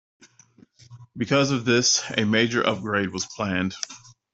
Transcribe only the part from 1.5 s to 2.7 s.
of this, a major